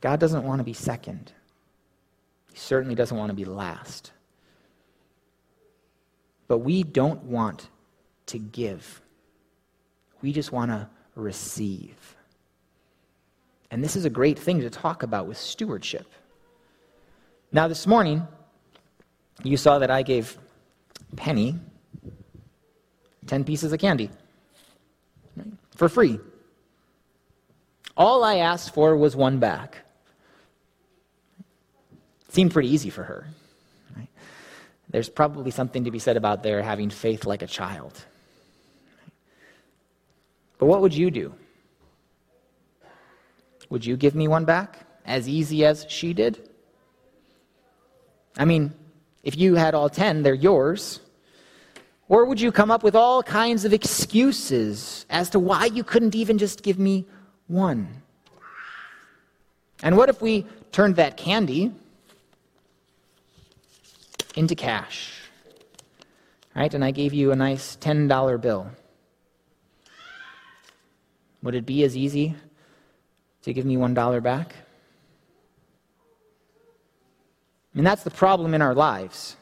God 0.00 0.18
doesn't 0.18 0.44
want 0.44 0.58
to 0.58 0.64
be 0.64 0.72
second. 0.72 1.32
He 2.52 2.58
certainly 2.58 2.94
doesn't 2.94 3.16
want 3.16 3.30
to 3.30 3.34
be 3.34 3.44
last. 3.44 4.12
But 6.48 6.58
we 6.58 6.82
don't 6.82 7.22
want 7.24 7.68
to 8.26 8.38
give. 8.38 9.00
We 10.20 10.32
just 10.32 10.52
want 10.52 10.70
to 10.70 10.88
receive. 11.14 12.16
And 13.70 13.82
this 13.82 13.96
is 13.96 14.04
a 14.04 14.10
great 14.10 14.38
thing 14.38 14.60
to 14.60 14.70
talk 14.70 15.02
about 15.02 15.26
with 15.26 15.38
stewardship. 15.38 16.06
Now, 17.52 17.68
this 17.68 17.86
morning, 17.86 18.26
you 19.42 19.56
saw 19.56 19.78
that 19.78 19.90
I 19.90 20.02
gave 20.02 20.36
Penny 21.16 21.56
10 23.26 23.44
pieces 23.44 23.72
of 23.72 23.78
candy 23.78 24.10
for 25.74 25.88
free. 25.88 26.18
All 27.96 28.24
I 28.24 28.36
asked 28.36 28.74
for 28.74 28.96
was 28.96 29.14
one 29.14 29.38
back. 29.38 29.78
It 32.28 32.34
seemed 32.34 32.52
pretty 32.52 32.70
easy 32.70 32.90
for 32.90 33.02
her. 33.02 33.26
Right? 33.96 34.08
There's 34.90 35.08
probably 35.08 35.50
something 35.50 35.84
to 35.84 35.90
be 35.90 35.98
said 35.98 36.16
about 36.16 36.42
their 36.42 36.62
having 36.62 36.90
faith 36.90 37.26
like 37.26 37.42
a 37.42 37.46
child. 37.46 38.04
But 40.58 40.66
what 40.66 40.80
would 40.80 40.94
you 40.94 41.10
do? 41.10 41.34
Would 43.68 43.84
you 43.84 43.96
give 43.96 44.14
me 44.14 44.28
one 44.28 44.44
back 44.44 44.86
as 45.04 45.28
easy 45.28 45.64
as 45.64 45.86
she 45.88 46.12
did? 46.12 46.48
I 48.36 48.44
mean, 48.44 48.72
if 49.22 49.36
you 49.36 49.54
had 49.54 49.74
all 49.74 49.88
10, 49.88 50.22
they're 50.22 50.34
yours. 50.34 51.00
Or 52.12 52.26
would 52.26 52.38
you 52.38 52.52
come 52.52 52.70
up 52.70 52.82
with 52.82 52.94
all 52.94 53.22
kinds 53.22 53.64
of 53.64 53.72
excuses 53.72 55.06
as 55.08 55.30
to 55.30 55.38
why 55.38 55.64
you 55.64 55.82
couldn't 55.82 56.14
even 56.14 56.36
just 56.36 56.62
give 56.62 56.78
me 56.78 57.06
one? 57.46 57.88
And 59.82 59.96
what 59.96 60.10
if 60.10 60.20
we 60.20 60.44
turned 60.72 60.96
that 60.96 61.16
candy 61.16 61.72
into 64.36 64.54
cash? 64.54 65.22
Right? 66.54 66.74
And 66.74 66.84
I 66.84 66.90
gave 66.90 67.14
you 67.14 67.32
a 67.32 67.34
nice 67.34 67.78
$10 67.80 68.38
bill. 68.42 68.70
Would 71.42 71.54
it 71.54 71.64
be 71.64 71.82
as 71.82 71.96
easy 71.96 72.34
to 73.40 73.54
give 73.54 73.64
me 73.64 73.76
$1 73.76 74.22
back? 74.22 74.54
I 77.74 77.78
mean, 77.78 77.84
that's 77.84 78.02
the 78.02 78.10
problem 78.10 78.52
in 78.52 78.60
our 78.60 78.74
lives. 78.74 79.36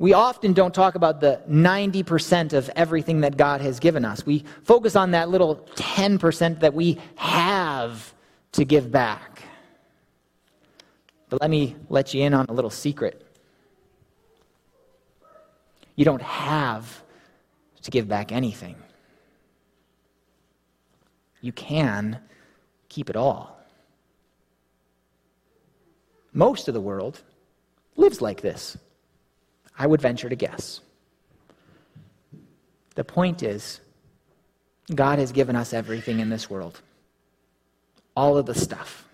We 0.00 0.14
often 0.14 0.54
don't 0.54 0.72
talk 0.72 0.94
about 0.94 1.20
the 1.20 1.42
90% 1.46 2.54
of 2.54 2.70
everything 2.74 3.20
that 3.20 3.36
God 3.36 3.60
has 3.60 3.78
given 3.78 4.02
us. 4.02 4.24
We 4.24 4.46
focus 4.64 4.96
on 4.96 5.10
that 5.10 5.28
little 5.28 5.56
10% 5.74 6.60
that 6.60 6.72
we 6.72 6.98
have 7.16 8.14
to 8.52 8.64
give 8.64 8.90
back. 8.90 9.42
But 11.28 11.42
let 11.42 11.50
me 11.50 11.76
let 11.90 12.14
you 12.14 12.22
in 12.22 12.32
on 12.32 12.46
a 12.48 12.52
little 12.54 12.70
secret. 12.70 13.26
You 15.96 16.06
don't 16.06 16.22
have 16.22 17.02
to 17.82 17.90
give 17.90 18.08
back 18.08 18.32
anything. 18.32 18.76
You 21.42 21.52
can 21.52 22.20
keep 22.88 23.10
it 23.10 23.16
all. 23.16 23.54
Most 26.32 26.68
of 26.68 26.74
the 26.74 26.80
world 26.80 27.20
lives 27.96 28.22
like 28.22 28.40
this. 28.40 28.78
I 29.80 29.86
would 29.86 30.02
venture 30.02 30.28
to 30.28 30.36
guess. 30.36 30.82
The 32.96 33.02
point 33.02 33.42
is, 33.42 33.80
God 34.94 35.18
has 35.18 35.32
given 35.32 35.56
us 35.56 35.72
everything 35.72 36.20
in 36.20 36.28
this 36.28 36.50
world, 36.50 36.82
all 38.14 38.36
of 38.36 38.44
the 38.44 38.54
stuff. 38.54 39.08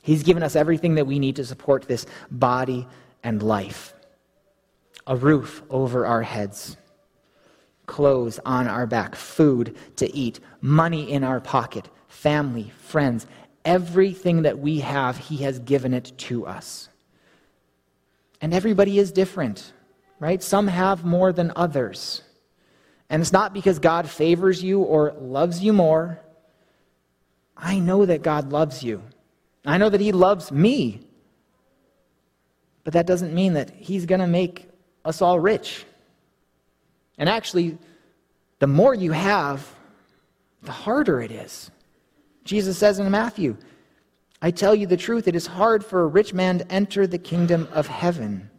He's 0.00 0.22
given 0.22 0.42
us 0.42 0.56
everything 0.56 0.94
that 0.94 1.06
we 1.06 1.18
need 1.18 1.36
to 1.36 1.44
support 1.44 1.82
this 1.82 2.06
body 2.30 2.88
and 3.22 3.42
life 3.42 3.92
a 5.06 5.16
roof 5.16 5.62
over 5.68 6.06
our 6.06 6.22
heads, 6.22 6.76
clothes 7.86 8.38
on 8.46 8.66
our 8.66 8.86
back, 8.86 9.14
food 9.14 9.76
to 9.96 10.14
eat, 10.14 10.40
money 10.60 11.10
in 11.10 11.24
our 11.24 11.40
pocket, 11.40 11.88
family, 12.08 12.70
friends. 12.78 13.26
Everything 13.64 14.42
that 14.42 14.58
we 14.58 14.78
have, 14.80 15.18
He 15.18 15.38
has 15.38 15.58
given 15.58 15.92
it 15.92 16.12
to 16.16 16.46
us. 16.46 16.89
And 18.40 18.54
everybody 18.54 18.98
is 18.98 19.12
different, 19.12 19.72
right? 20.18 20.42
Some 20.42 20.68
have 20.68 21.04
more 21.04 21.32
than 21.32 21.52
others. 21.56 22.22
And 23.08 23.20
it's 23.20 23.32
not 23.32 23.52
because 23.52 23.78
God 23.78 24.08
favors 24.08 24.62
you 24.62 24.80
or 24.80 25.14
loves 25.20 25.62
you 25.62 25.72
more. 25.72 26.20
I 27.56 27.78
know 27.78 28.06
that 28.06 28.22
God 28.22 28.52
loves 28.52 28.82
you. 28.82 29.02
I 29.66 29.78
know 29.78 29.88
that 29.88 30.00
He 30.00 30.12
loves 30.12 30.50
me. 30.50 31.00
But 32.84 32.94
that 32.94 33.06
doesn't 33.06 33.34
mean 33.34 33.54
that 33.54 33.70
He's 33.70 34.06
going 34.06 34.20
to 34.20 34.26
make 34.26 34.68
us 35.04 35.20
all 35.20 35.38
rich. 35.38 35.84
And 37.18 37.28
actually, 37.28 37.76
the 38.60 38.66
more 38.66 38.94
you 38.94 39.12
have, 39.12 39.68
the 40.62 40.72
harder 40.72 41.20
it 41.20 41.30
is. 41.30 41.70
Jesus 42.44 42.78
says 42.78 42.98
in 42.98 43.10
Matthew, 43.10 43.56
I 44.42 44.50
tell 44.50 44.74
you 44.74 44.86
the 44.86 44.96
truth, 44.96 45.28
it 45.28 45.36
is 45.36 45.46
hard 45.46 45.84
for 45.84 46.02
a 46.02 46.06
rich 46.06 46.32
man 46.32 46.58
to 46.58 46.72
enter 46.72 47.06
the 47.06 47.18
kingdom 47.18 47.68
of 47.72 47.86
heaven. 47.86 48.50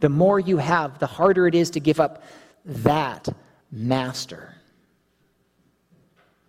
The 0.00 0.08
more 0.08 0.38
you 0.38 0.58
have, 0.58 0.98
the 0.98 1.06
harder 1.06 1.46
it 1.48 1.54
is 1.54 1.70
to 1.70 1.80
give 1.80 1.98
up 1.98 2.22
that 2.64 3.28
master. 3.72 4.54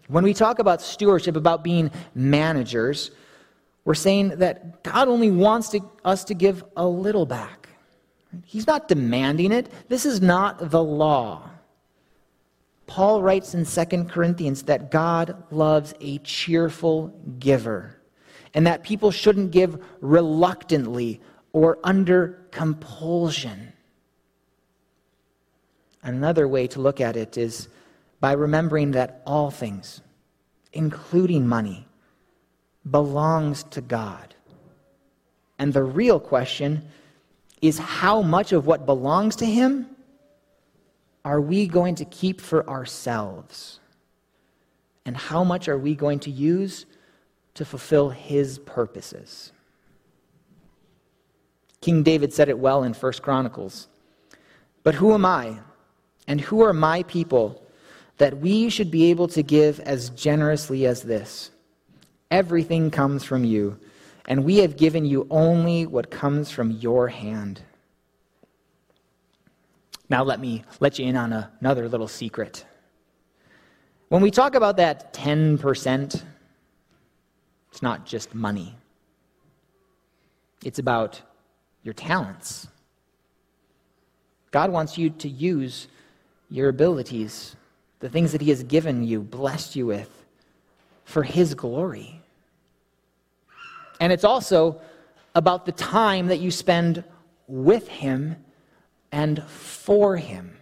When 0.07 0.23
we 0.23 0.33
talk 0.33 0.59
about 0.59 0.81
stewardship, 0.81 1.35
about 1.35 1.63
being 1.63 1.91
managers, 2.13 3.11
we're 3.85 3.95
saying 3.95 4.29
that 4.37 4.83
God 4.83 5.07
only 5.07 5.31
wants 5.31 5.69
to, 5.69 5.81
us 6.05 6.23
to 6.25 6.33
give 6.33 6.63
a 6.75 6.85
little 6.85 7.25
back. 7.25 7.69
He's 8.43 8.67
not 8.67 8.87
demanding 8.87 9.51
it. 9.51 9.71
This 9.87 10.05
is 10.05 10.21
not 10.21 10.69
the 10.69 10.83
law. 10.83 11.49
Paul 12.89 13.21
writes 13.21 13.53
in 13.53 13.65
2 13.65 14.05
Corinthians 14.05 14.63
that 14.63 14.89
God 14.89 15.43
loves 15.51 15.93
a 16.01 16.17
cheerful 16.17 17.09
giver 17.37 17.95
and 18.55 18.65
that 18.65 18.81
people 18.81 19.11
shouldn't 19.11 19.51
give 19.51 19.79
reluctantly 20.01 21.21
or 21.53 21.77
under 21.83 22.47
compulsion. 22.49 23.73
Another 26.01 26.47
way 26.47 26.65
to 26.65 26.81
look 26.81 26.99
at 26.99 27.15
it 27.15 27.37
is 27.37 27.69
by 28.19 28.31
remembering 28.31 28.89
that 28.91 29.21
all 29.23 29.51
things, 29.51 30.01
including 30.73 31.47
money, 31.47 31.87
belongs 32.89 33.65
to 33.65 33.81
God. 33.81 34.33
And 35.59 35.73
the 35.73 35.83
real 35.83 36.19
question 36.19 36.87
is 37.61 37.77
how 37.77 38.23
much 38.23 38.51
of 38.51 38.65
what 38.65 38.87
belongs 38.87 39.35
to 39.35 39.45
Him 39.45 39.95
are 41.25 41.41
we 41.41 41.67
going 41.67 41.95
to 41.95 42.05
keep 42.05 42.41
for 42.41 42.67
ourselves? 42.69 43.79
And 45.05 45.15
how 45.17 45.43
much 45.43 45.67
are 45.67 45.77
we 45.77 45.95
going 45.95 46.19
to 46.19 46.31
use 46.31 46.85
to 47.55 47.65
fulfill 47.65 48.09
His 48.09 48.59
purposes? 48.59 49.51
King 51.81 52.03
David 52.03 52.33
said 52.33 52.49
it 52.49 52.59
well 52.59 52.83
in 52.83 52.93
First 52.93 53.21
Chronicles. 53.21 53.87
But 54.83 54.95
who 54.95 55.13
am 55.13 55.25
I, 55.25 55.59
and 56.27 56.41
who 56.41 56.61
are 56.61 56.73
my 56.73 57.03
people, 57.03 57.63
that 58.17 58.37
we 58.37 58.69
should 58.69 58.91
be 58.91 59.09
able 59.09 59.27
to 59.29 59.43
give 59.43 59.79
as 59.81 60.09
generously 60.11 60.85
as 60.85 61.03
this? 61.03 61.51
Everything 62.31 62.91
comes 62.91 63.23
from 63.23 63.43
you, 63.43 63.79
and 64.27 64.43
we 64.43 64.57
have 64.57 64.77
given 64.77 65.05
you 65.05 65.25
only 65.29 65.85
what 65.85 66.11
comes 66.11 66.51
from 66.51 66.71
your 66.71 67.07
hand. 67.07 67.61
Now, 70.09 70.23
let 70.23 70.39
me 70.39 70.63
let 70.79 70.97
you 70.97 71.05
in 71.05 71.15
on 71.15 71.31
a, 71.31 71.51
another 71.59 71.87
little 71.87 72.07
secret. 72.07 72.65
When 74.09 74.23
we 74.23 74.31
talk 74.31 74.55
about 74.55 74.77
that 74.77 75.13
10%, 75.13 76.23
it's 77.71 77.81
not 77.81 78.05
just 78.07 78.33
money, 78.33 78.75
it's 80.65 80.79
about 80.79 81.21
your 81.83 81.93
talents. 81.93 82.67
God 84.51 84.71
wants 84.71 84.97
you 84.97 85.11
to 85.11 85.29
use 85.29 85.87
your 86.49 86.69
abilities, 86.69 87.55
the 87.99 88.09
things 88.09 88.31
that 88.31 88.41
He 88.41 88.49
has 88.49 88.63
given 88.63 89.03
you, 89.03 89.21
blessed 89.21 89.75
you 89.75 89.85
with, 89.85 90.25
for 91.05 91.21
His 91.21 91.53
glory. 91.53 92.19
And 93.99 94.11
it's 94.11 94.23
also 94.23 94.81
about 95.35 95.67
the 95.67 95.71
time 95.71 96.27
that 96.27 96.39
you 96.39 96.49
spend 96.49 97.03
with 97.47 97.87
Him 97.87 98.35
and 99.11 99.43
for 99.43 100.17
him. 100.17 100.55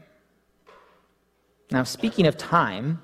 Now, 1.72 1.84
speaking 1.84 2.28
of 2.28 2.38
time, 2.38 3.02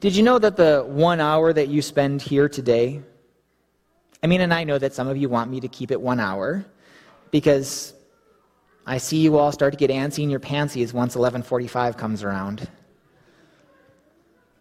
did 0.00 0.14
you 0.14 0.22
know 0.22 0.38
that 0.38 0.56
the 0.56 0.84
one 0.86 1.20
hour 1.20 1.52
that 1.52 1.68
you 1.68 1.80
spend 1.80 2.20
here 2.20 2.48
today? 2.48 3.02
I 4.22 4.26
mean, 4.26 4.40
and 4.40 4.52
I 4.52 4.64
know 4.64 4.78
that 4.78 4.92
some 4.92 5.08
of 5.08 5.16
you 5.16 5.28
want 5.28 5.50
me 5.50 5.60
to 5.60 5.68
keep 5.68 5.90
it 5.90 6.00
one 6.00 6.20
hour 6.20 6.64
because 7.30 7.94
I 8.84 8.98
see 8.98 9.18
you 9.18 9.38
all 9.38 9.52
start 9.52 9.72
to 9.72 9.76
get 9.78 9.90
antsy 9.90 10.22
in 10.22 10.30
your 10.30 10.40
pantsies 10.40 10.92
once 10.92 11.14
11:45 11.14 11.96
comes 11.96 12.22
around. 12.22 12.68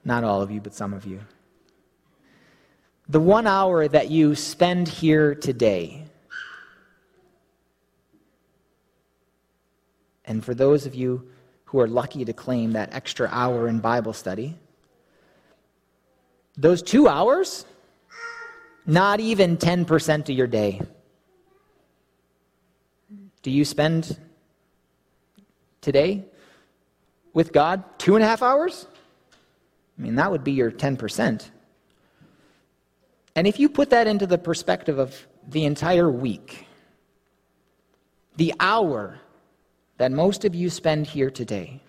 Not 0.06 0.24
all 0.24 0.42
of 0.42 0.52
you, 0.52 0.62
but 0.62 0.74
some 0.74 0.94
of 0.94 1.06
you. 1.06 1.20
The 3.10 3.20
one 3.20 3.46
hour 3.46 3.88
that 3.88 4.10
you 4.10 4.36
spend 4.36 4.88
here 4.88 5.36
today 5.36 6.01
And 10.32 10.46
for 10.46 10.54
those 10.54 10.86
of 10.86 10.96
you 10.96 11.28
who 11.66 11.82
are 11.82 11.88
lucky 11.90 12.24
to 12.24 12.32
claim 12.32 12.72
that 12.72 12.94
extra 12.94 13.28
hour 13.34 13.68
in 13.68 13.82
Bible 13.82 14.14
study, 14.14 14.58
those 16.56 16.82
two 16.82 17.10
hours, 17.10 17.66
not 18.86 19.20
even 19.20 19.58
10% 19.58 20.22
of 20.22 20.30
your 20.30 20.48
day. 20.48 20.80
Do 23.42 23.52
you 23.52 23.66
spend 23.66 24.18
today 25.82 26.24
with 27.34 27.52
God 27.52 27.84
two 27.98 28.16
and 28.16 28.24
a 28.24 28.28
half 28.28 28.42
hours? 28.42 28.88
I 30.00 30.02
mean, 30.02 30.16
that 30.16 30.32
would 30.32 30.46
be 30.46 30.54
your 30.54 30.72
10%. 30.72 31.50
And 33.36 33.48
if 33.48 33.60
you 33.60 33.68
put 33.68 33.90
that 33.90 34.08
into 34.08 34.26
the 34.26 34.38
perspective 34.38 34.98
of 34.98 35.28
the 35.46 35.66
entire 35.66 36.10
week, 36.10 36.68
the 38.38 38.54
hour 38.62 39.20
that 40.02 40.12
most 40.12 40.46
of 40.46 40.56
you 40.56 40.68
spend 40.68 41.06
here 41.06 41.30
today 41.30 41.80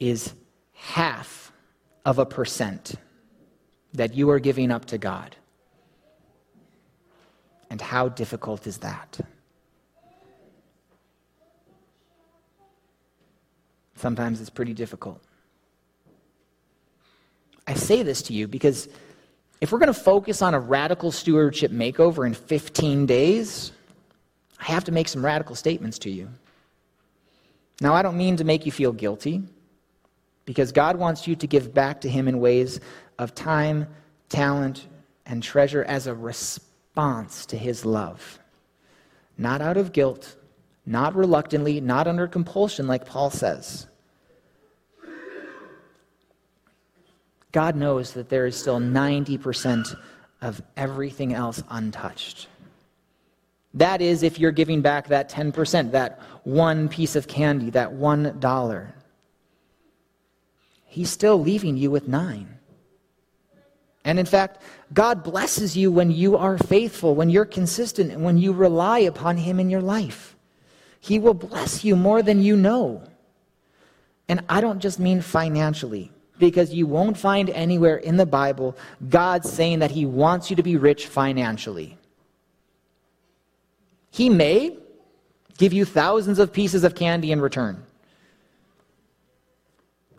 is 0.00 0.34
half 0.72 1.52
of 2.04 2.18
a 2.18 2.26
percent 2.26 2.96
that 3.92 4.14
you 4.14 4.28
are 4.30 4.40
giving 4.40 4.72
up 4.72 4.84
to 4.84 4.98
God. 4.98 5.36
And 7.70 7.80
how 7.80 8.08
difficult 8.08 8.66
is 8.66 8.78
that? 8.78 9.20
Sometimes 13.94 14.40
it's 14.40 14.50
pretty 14.50 14.74
difficult. 14.74 15.22
I 17.68 17.74
say 17.74 18.02
this 18.02 18.22
to 18.22 18.32
you 18.32 18.48
because 18.48 18.88
if 19.60 19.70
we're 19.70 19.78
going 19.78 19.86
to 19.86 20.00
focus 20.12 20.42
on 20.42 20.52
a 20.52 20.58
radical 20.58 21.12
stewardship 21.12 21.70
makeover 21.70 22.26
in 22.26 22.34
15 22.34 23.06
days, 23.06 23.70
I 24.60 24.64
have 24.64 24.84
to 24.84 24.92
make 24.92 25.08
some 25.08 25.24
radical 25.24 25.56
statements 25.56 25.98
to 26.00 26.10
you. 26.10 26.28
Now, 27.80 27.94
I 27.94 28.02
don't 28.02 28.16
mean 28.16 28.36
to 28.36 28.44
make 28.44 28.66
you 28.66 28.72
feel 28.72 28.92
guilty, 28.92 29.42
because 30.44 30.72
God 30.72 30.96
wants 30.96 31.26
you 31.26 31.36
to 31.36 31.46
give 31.46 31.74
back 31.74 32.00
to 32.02 32.08
Him 32.08 32.28
in 32.28 32.38
ways 32.38 32.80
of 33.18 33.34
time, 33.34 33.86
talent, 34.28 34.86
and 35.26 35.42
treasure 35.42 35.84
as 35.84 36.06
a 36.06 36.14
response 36.14 37.46
to 37.46 37.56
His 37.56 37.84
love. 37.84 38.38
Not 39.38 39.60
out 39.60 39.76
of 39.76 39.92
guilt, 39.92 40.36
not 40.86 41.14
reluctantly, 41.14 41.80
not 41.80 42.06
under 42.06 42.28
compulsion, 42.28 42.86
like 42.86 43.06
Paul 43.06 43.30
says. 43.30 43.86
God 47.52 47.76
knows 47.76 48.12
that 48.12 48.28
there 48.28 48.46
is 48.46 48.56
still 48.56 48.78
90% 48.78 49.96
of 50.42 50.60
everything 50.76 51.32
else 51.32 51.62
untouched. 51.70 52.48
That 53.74 54.00
is, 54.00 54.22
if 54.22 54.38
you're 54.38 54.52
giving 54.52 54.82
back 54.82 55.08
that 55.08 55.28
10%, 55.28 55.90
that 55.90 56.20
one 56.44 56.88
piece 56.88 57.16
of 57.16 57.26
candy, 57.26 57.70
that 57.70 57.92
one 57.92 58.38
dollar. 58.38 58.94
He's 60.86 61.10
still 61.10 61.40
leaving 61.40 61.76
you 61.76 61.90
with 61.90 62.06
nine. 62.06 62.48
And 64.04 64.18
in 64.18 64.26
fact, 64.26 64.62
God 64.92 65.24
blesses 65.24 65.76
you 65.76 65.90
when 65.90 66.12
you 66.12 66.36
are 66.36 66.56
faithful, 66.56 67.16
when 67.16 67.30
you're 67.30 67.44
consistent, 67.44 68.12
and 68.12 68.22
when 68.22 68.38
you 68.38 68.52
rely 68.52 69.00
upon 69.00 69.38
Him 69.38 69.58
in 69.58 69.70
your 69.70 69.82
life. 69.82 70.36
He 71.00 71.18
will 71.18 71.34
bless 71.34 71.84
you 71.84 71.96
more 71.96 72.22
than 72.22 72.42
you 72.42 72.56
know. 72.56 73.02
And 74.28 74.44
I 74.48 74.60
don't 74.60 74.78
just 74.78 75.00
mean 75.00 75.20
financially, 75.20 76.12
because 76.38 76.72
you 76.72 76.86
won't 76.86 77.16
find 77.16 77.50
anywhere 77.50 77.96
in 77.96 78.16
the 78.16 78.26
Bible 78.26 78.76
God 79.08 79.44
saying 79.44 79.80
that 79.80 79.90
He 79.90 80.06
wants 80.06 80.48
you 80.48 80.56
to 80.56 80.62
be 80.62 80.76
rich 80.76 81.06
financially. 81.08 81.98
He 84.14 84.28
may 84.28 84.78
give 85.58 85.72
you 85.72 85.84
thousands 85.84 86.38
of 86.38 86.52
pieces 86.52 86.84
of 86.84 86.94
candy 86.94 87.32
in 87.32 87.40
return. 87.40 87.82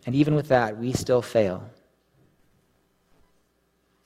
And 0.06 0.14
even 0.14 0.36
with 0.36 0.50
that, 0.50 0.78
we 0.78 0.92
still 0.92 1.22
fail. 1.22 1.64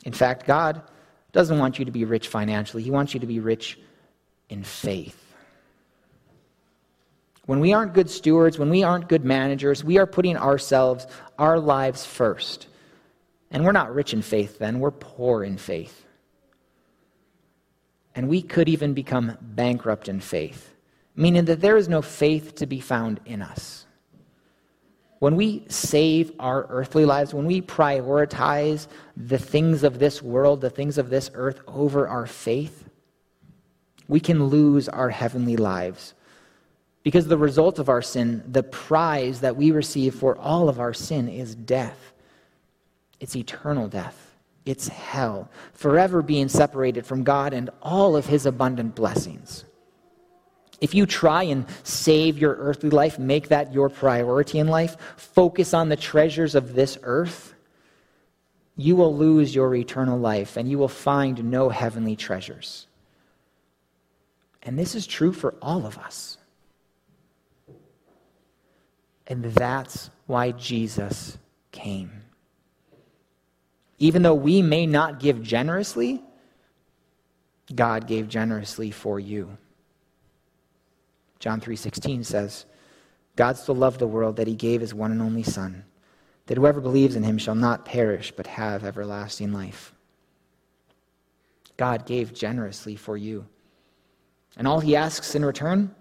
In 0.06 0.14
fact, 0.14 0.46
God 0.46 0.84
doesn't 1.32 1.58
want 1.58 1.80
you 1.80 1.86
to 1.86 1.92
be 1.92 2.06
rich 2.06 2.28
financially, 2.28 2.84
He 2.84 2.92
wants 2.92 3.16
you 3.16 3.20
to 3.22 3.26
be 3.26 3.40
rich 3.40 3.80
in 4.50 4.64
faith. 4.64 5.34
When 7.48 7.60
we 7.60 7.74
aren't 7.74 7.96
good 7.96 8.12
stewards, 8.12 8.60
when 8.60 8.70
we 8.70 8.84
aren't 8.84 9.10
good 9.10 9.26
managers, 9.26 9.84
we 9.84 9.98
are 9.98 10.06
putting 10.06 10.38
ourselves, 10.38 11.08
our 11.40 11.60
lives 11.60 12.06
first. 12.06 12.68
And 13.50 13.66
we're 13.66 13.72
not 13.72 13.96
rich 13.96 14.14
in 14.14 14.22
faith 14.22 14.60
then, 14.60 14.80
we're 14.80 14.92
poor 14.92 15.44
in 15.44 15.58
faith. 15.58 16.06
And 18.20 18.28
we 18.28 18.42
could 18.42 18.68
even 18.68 18.94
become 18.94 19.38
bankrupt 19.40 20.10
in 20.10 20.20
faith, 20.20 20.76
meaning 21.16 21.46
that 21.46 21.62
there 21.62 21.78
is 21.78 21.88
no 21.88 22.02
faith 22.02 22.54
to 22.56 22.66
be 22.66 22.82
found 22.82 23.22
in 23.26 23.42
us. 23.42 23.86
When 25.20 25.38
we 25.38 25.64
save 25.70 26.34
our 26.38 26.68
earthly 26.70 27.06
lives, 27.06 27.34
when 27.34 27.46
we 27.46 27.62
prioritize 27.62 28.88
the 29.16 29.38
things 29.38 29.84
of 29.86 30.00
this 30.00 30.22
world, 30.22 30.60
the 30.60 30.70
things 30.70 30.98
of 30.98 31.10
this 31.10 31.32
earth 31.34 31.62
over 31.66 32.10
our 32.10 32.28
faith, 32.28 32.90
we 34.10 34.20
can 34.20 34.48
lose 34.48 34.90
our 34.90 35.12
heavenly 35.12 35.56
lives. 35.56 36.14
Because 37.04 37.26
the 37.26 37.38
result 37.38 37.80
of 37.80 37.88
our 37.88 38.02
sin, 38.02 38.44
the 38.46 38.64
prize 38.64 39.40
that 39.40 39.56
we 39.56 39.72
receive 39.72 40.14
for 40.14 40.38
all 40.38 40.68
of 40.68 40.82
our 40.82 40.94
sin, 40.94 41.30
is 41.30 41.56
death. 41.56 42.12
It's 43.22 43.38
eternal 43.38 43.88
death. 43.88 44.29
It's 44.66 44.88
hell, 44.88 45.50
forever 45.74 46.22
being 46.22 46.50
separated 46.50 47.06
from 47.06 47.24
God 47.24 47.54
and 47.54 47.70
all 47.82 48.16
of 48.16 48.26
his 48.26 48.46
abundant 48.46 48.96
blessings. 48.96 49.66
If 50.82 50.94
you 50.94 51.06
try 51.06 51.44
and 51.44 51.66
save 51.84 52.38
your 52.38 52.56
earthly 52.56 52.90
life, 52.90 53.20
make 53.20 53.50
that 53.50 53.74
your 53.74 53.90
priority 53.90 54.60
in 54.60 54.68
life, 54.68 54.96
focus 55.18 55.74
on 55.74 55.90
the 55.90 55.96
treasures 55.96 56.56
of 56.56 56.74
this 56.74 56.98
earth, 57.04 57.54
you 58.78 58.96
will 58.96 59.16
lose 59.16 59.54
your 59.54 59.76
eternal 59.76 60.18
life 60.18 60.56
and 60.56 60.70
you 60.70 60.78
will 60.78 60.88
find 60.88 61.44
no 61.52 61.68
heavenly 61.70 62.16
treasures. 62.16 62.88
And 64.64 64.80
this 64.80 64.96
is 64.96 65.06
true 65.06 65.34
for 65.34 65.56
all 65.62 65.86
of 65.86 65.98
us. 65.98 66.38
And 69.28 69.44
that's 69.44 70.10
why 70.28 70.52
Jesus 70.52 71.38
came. 71.72 72.19
Even 74.00 74.24
though 74.24 74.34
we 74.34 74.62
may 74.62 74.86
not 74.86 75.20
give 75.20 75.44
generously, 75.44 76.24
God 77.76 78.08
gave 78.08 78.28
generously 78.30 78.92
for 78.92 79.20
you. 79.20 79.58
John 81.40 81.62
3:16 81.62 82.26
says, 82.26 82.66
God 83.36 83.58
so 83.58 83.74
loved 83.74 84.00
the 84.00 84.08
world 84.08 84.36
that 84.38 84.48
he 84.48 84.56
gave 84.56 84.82
his 84.82 84.94
one 84.94 85.12
and 85.12 85.22
only 85.22 85.44
son, 85.44 85.86
that 86.48 86.58
whoever 86.58 86.82
believes 86.82 87.16
in 87.16 87.24
him 87.24 87.38
shall 87.38 87.56
not 87.56 87.86
perish 87.86 88.34
but 88.36 88.48
have 88.48 88.84
everlasting 88.84 89.54
life. 89.54 89.94
God 91.78 92.06
gave 92.06 92.34
generously 92.34 92.98
for 92.98 93.16
you. 93.16 93.46
And 94.58 94.68
all 94.68 94.82
he 94.82 94.98
asks 94.98 95.36
in 95.36 95.46
return 95.46 95.96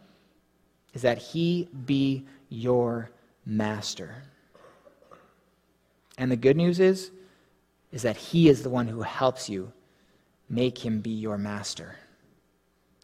is 0.95 1.03
that 1.03 1.19
he 1.19 1.69
be 1.87 2.27
your 2.49 3.11
master. 3.47 4.25
And 6.17 6.33
the 6.33 6.37
good 6.37 6.57
news 6.57 6.81
is 6.81 7.13
is 7.93 8.03
that 8.03 8.17
He 8.17 8.49
is 8.49 8.63
the 8.63 8.71
one 8.71 8.87
who 8.87 9.03
helps 9.03 9.49
you 9.49 9.73
make 10.49 10.79
Him 10.79 11.01
be 11.01 11.11
your 11.11 11.39
master. 11.39 11.97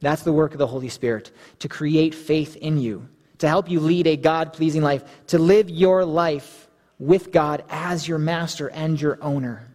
That's 0.01 0.23
the 0.23 0.33
work 0.33 0.53
of 0.53 0.59
the 0.59 0.67
Holy 0.67 0.89
Spirit, 0.89 1.31
to 1.61 1.69
create 1.69 2.15
faith 2.15 2.57
in 2.57 2.79
you, 2.79 3.09
to 3.39 3.49
help 3.49 3.71
you 3.71 3.81
lead 3.81 4.07
a 4.07 4.17
God 4.17 4.53
pleasing 4.53 4.83
life, 4.83 5.05
to 5.29 5.39
live 5.39 5.71
your 5.71 6.05
life 6.05 6.69
with 6.99 7.33
God 7.33 7.65
as 7.69 8.07
your 8.07 8.19
master 8.19 8.69
and 8.71 9.01
your 9.01 9.19
owner. 9.23 9.75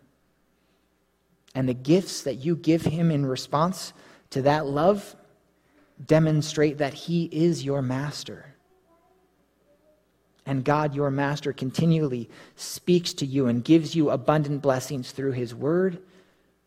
And 1.55 1.67
the 1.67 1.73
gifts 1.73 2.21
that 2.23 2.35
you 2.35 2.55
give 2.55 2.83
Him 2.83 3.11
in 3.11 3.25
response 3.25 3.93
to 4.29 4.43
that 4.43 4.67
love 4.67 5.15
demonstrate 6.05 6.77
that 6.77 6.93
He 6.93 7.25
is 7.25 7.65
your 7.65 7.81
master. 7.81 8.48
And 10.49 10.65
God, 10.65 10.95
your 10.95 11.11
master, 11.11 11.53
continually 11.53 12.27
speaks 12.55 13.13
to 13.13 13.25
you 13.27 13.45
and 13.45 13.63
gives 13.63 13.93
you 13.93 14.09
abundant 14.09 14.63
blessings 14.63 15.11
through 15.11 15.33
his 15.33 15.53
word 15.53 15.99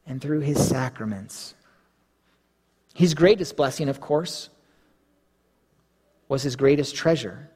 and 0.06 0.20
through 0.20 0.38
his 0.38 0.64
sacraments. 0.64 1.56
His 2.94 3.12
greatest 3.12 3.56
blessing, 3.56 3.88
of 3.88 4.00
course, 4.00 4.50
was 6.28 6.44
his 6.44 6.54
greatest 6.54 6.94
treasure, 6.94 7.50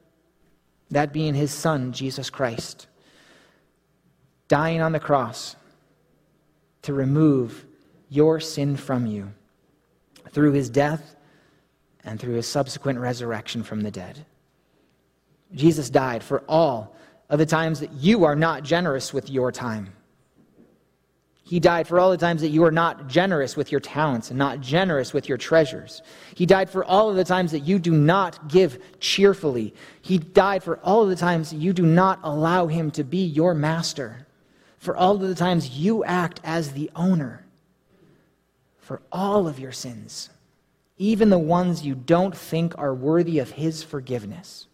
that 0.91 1.13
being 1.13 1.33
his 1.33 1.51
son, 1.53 1.93
Jesus 1.93 2.29
Christ, 2.29 2.87
dying 4.49 4.81
on 4.81 4.91
the 4.91 4.99
cross 4.99 5.55
to 6.81 6.93
remove 6.93 7.65
your 8.09 8.41
sin 8.41 8.75
from 8.75 9.05
you 9.05 9.31
through 10.31 10.51
his 10.51 10.69
death 10.69 11.15
and 12.03 12.19
through 12.19 12.35
his 12.35 12.47
subsequent 12.49 12.99
resurrection 12.99 13.63
from 13.63 13.79
the 13.79 13.91
dead. 13.91 14.25
Jesus 15.53 15.89
died 15.89 16.23
for 16.23 16.43
all 16.47 16.95
of 17.29 17.39
the 17.39 17.45
times 17.45 17.79
that 17.79 17.91
you 17.93 18.25
are 18.25 18.35
not 18.35 18.63
generous 18.63 19.13
with 19.13 19.29
your 19.29 19.51
time. 19.51 19.93
He 21.43 21.61
died 21.61 21.87
for 21.87 21.97
all 21.97 22.11
the 22.11 22.17
times 22.17 22.41
that 22.41 22.49
you 22.49 22.65
are 22.65 22.71
not 22.71 23.07
generous 23.07 23.55
with 23.55 23.71
your 23.71 23.79
talents 23.79 24.31
and 24.31 24.37
not 24.37 24.59
generous 24.59 25.13
with 25.13 25.29
your 25.29 25.37
treasures. 25.37 26.01
He 26.35 26.45
died 26.45 26.69
for 26.69 26.83
all 26.83 27.09
of 27.09 27.15
the 27.15 27.23
times 27.23 27.51
that 27.51 27.61
you 27.61 27.79
do 27.79 27.91
not 27.91 28.49
give 28.49 28.79
cheerfully. 28.99 29.73
He 30.01 30.17
died 30.17 30.61
for 30.61 30.77
all 30.79 31.03
of 31.03 31.09
the 31.09 31.15
times 31.15 31.51
that 31.51 31.57
you 31.57 31.71
do 31.71 31.85
not 31.85 32.19
allow 32.23 32.67
him 32.67 32.91
to 32.91 33.03
be 33.05 33.23
your 33.23 33.53
master. 33.53 34.27
For 34.77 34.97
all 34.97 35.15
of 35.15 35.21
the 35.21 35.35
times 35.35 35.69
you 35.69 36.03
act 36.03 36.41
as 36.43 36.73
the 36.73 36.91
owner. 36.97 37.45
For 38.79 39.01
all 39.09 39.47
of 39.47 39.57
your 39.57 39.71
sins, 39.71 40.29
even 40.97 41.29
the 41.29 41.39
ones 41.39 41.85
you 41.85 41.95
don't 41.95 42.35
think 42.35 42.77
are 42.77 42.93
worthy 42.93 43.39
of 43.39 43.51
his 43.51 43.83
forgiveness. 43.83 44.67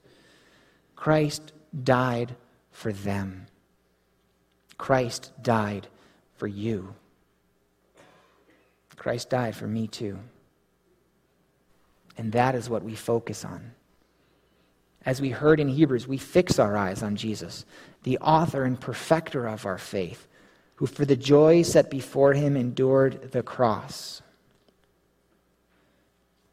Christ 1.04 1.52
died 1.84 2.34
for 2.72 2.94
them. 2.94 3.48
Christ 4.78 5.34
died 5.42 5.90
for 6.38 6.48
you. 6.48 6.96
Christ 8.96 9.30
died 9.30 9.54
for 9.54 9.68
me 9.68 9.88
too. 9.88 10.18
And 12.18 12.32
that 12.32 12.56
is 12.56 12.70
what 12.70 12.84
we 12.84 12.96
focus 12.96 13.44
on. 13.44 13.74
As 15.06 15.20
we 15.20 15.30
heard 15.30 15.60
in 15.60 15.68
Hebrews, 15.68 16.08
we 16.08 16.18
fix 16.18 16.58
our 16.58 16.78
eyes 16.78 17.04
on 17.04 17.18
Jesus, 17.18 17.66
the 18.04 18.18
author 18.20 18.64
and 18.64 18.80
perfecter 18.80 19.46
of 19.46 19.66
our 19.66 19.78
faith, 19.78 20.26
who 20.76 20.86
for 20.86 21.04
the 21.04 21.18
joy 21.18 21.64
set 21.64 21.90
before 21.90 22.32
him 22.32 22.56
endured 22.56 23.34
the 23.34 23.44
cross. 23.44 24.22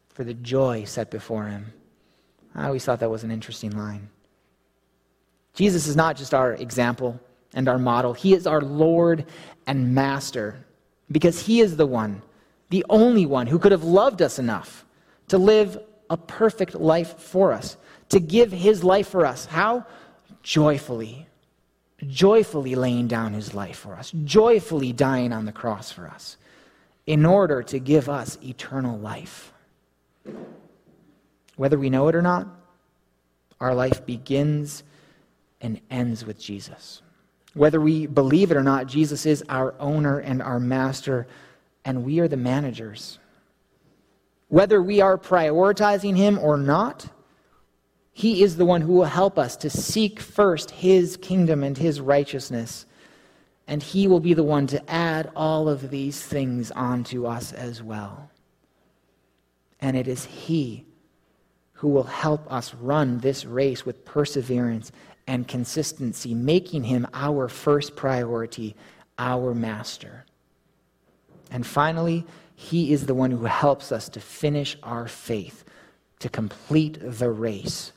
For 0.09 0.25
the 0.25 0.33
joy 0.33 0.83
set 0.83 1.09
before 1.09 1.45
him. 1.45 1.71
I 2.53 2.65
always 2.65 2.83
thought 2.83 2.99
that 2.99 3.09
was 3.09 3.23
an 3.23 3.31
interesting 3.31 3.77
line. 3.77 4.09
Jesus 5.53 5.87
is 5.87 5.95
not 5.95 6.15
just 6.15 6.33
our 6.33 6.53
example 6.53 7.19
and 7.53 7.67
our 7.67 7.79
model, 7.79 8.13
He 8.13 8.33
is 8.33 8.47
our 8.47 8.61
Lord 8.61 9.25
and 9.67 9.93
Master 9.93 10.63
because 11.11 11.45
He 11.45 11.59
is 11.59 11.75
the 11.77 11.85
one, 11.85 12.21
the 12.69 12.85
only 12.89 13.25
one 13.25 13.47
who 13.47 13.59
could 13.59 13.71
have 13.71 13.83
loved 13.83 14.21
us 14.21 14.39
enough 14.39 14.85
to 15.27 15.37
live 15.37 15.77
a 16.09 16.17
perfect 16.17 16.75
life 16.75 17.17
for 17.19 17.53
us, 17.53 17.77
to 18.09 18.19
give 18.19 18.51
His 18.51 18.83
life 18.83 19.07
for 19.07 19.25
us. 19.25 19.45
How? 19.45 19.85
Joyfully. 20.43 21.27
Joyfully 22.07 22.75
laying 22.75 23.07
down 23.07 23.33
His 23.33 23.53
life 23.53 23.77
for 23.77 23.93
us, 23.93 24.11
joyfully 24.23 24.91
dying 24.91 25.31
on 25.31 25.45
the 25.45 25.51
cross 25.51 25.91
for 25.91 26.07
us, 26.07 26.37
in 27.05 27.25
order 27.25 27.61
to 27.63 27.79
give 27.79 28.09
us 28.09 28.37
eternal 28.43 28.97
life. 28.97 29.53
Whether 31.57 31.77
we 31.77 31.89
know 31.89 32.07
it 32.07 32.15
or 32.15 32.21
not, 32.21 32.47
our 33.59 33.75
life 33.75 34.05
begins 34.05 34.83
and 35.61 35.79
ends 35.89 36.25
with 36.25 36.39
Jesus. 36.39 37.01
Whether 37.53 37.81
we 37.81 38.07
believe 38.07 38.51
it 38.51 38.57
or 38.57 38.63
not, 38.63 38.87
Jesus 38.87 39.25
is 39.25 39.43
our 39.49 39.75
owner 39.79 40.19
and 40.19 40.41
our 40.41 40.59
master, 40.59 41.27
and 41.85 42.03
we 42.05 42.19
are 42.19 42.27
the 42.27 42.37
managers. 42.37 43.19
Whether 44.47 44.81
we 44.81 45.01
are 45.01 45.17
prioritizing 45.17 46.15
him 46.15 46.39
or 46.39 46.57
not, 46.57 47.07
he 48.13 48.43
is 48.43 48.57
the 48.57 48.65
one 48.65 48.81
who 48.81 48.93
will 48.93 49.05
help 49.05 49.39
us 49.39 49.55
to 49.57 49.69
seek 49.69 50.19
first 50.19 50.71
his 50.71 51.17
kingdom 51.17 51.63
and 51.63 51.77
his 51.77 52.01
righteousness. 52.01 52.85
And 53.67 53.81
he 53.81 54.07
will 54.07 54.19
be 54.19 54.33
the 54.33 54.43
one 54.43 54.67
to 54.67 54.91
add 54.91 55.31
all 55.35 55.69
of 55.69 55.89
these 55.89 56.21
things 56.21 56.71
onto 56.71 57.25
us 57.25 57.53
as 57.53 57.81
well. 57.81 58.29
And 59.79 59.95
it 59.95 60.07
is 60.07 60.25
he 60.25 60.85
who 61.73 61.87
will 61.87 62.03
help 62.03 62.51
us 62.51 62.73
run 62.75 63.19
this 63.19 63.45
race 63.45 63.85
with 63.85 64.05
perseverance 64.05 64.91
and 65.31 65.47
consistency, 65.47 66.33
making 66.33 66.83
him 66.83 67.07
our 67.13 67.47
first 67.47 67.95
priority, 67.95 68.75
our 69.17 69.53
master. 69.53 70.25
And 71.49 71.65
finally, 71.65 72.25
he 72.53 72.91
is 72.91 73.05
the 73.05 73.13
one 73.13 73.31
who 73.31 73.45
helps 73.45 73.93
us 73.93 74.09
to 74.09 74.19
finish 74.19 74.75
our 74.83 75.07
faith, 75.07 75.63
to 76.19 76.27
complete 76.27 76.97
the 77.01 77.29
race, 77.29 77.93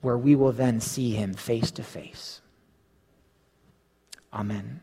where 0.00 0.16
we 0.16 0.34
will 0.34 0.50
then 0.50 0.80
see 0.80 1.10
him 1.10 1.34
face 1.34 1.70
to 1.72 1.82
face. 1.82 2.40
Amen. 4.32 4.80